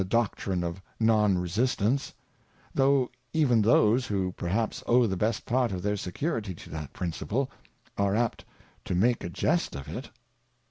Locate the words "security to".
5.95-6.71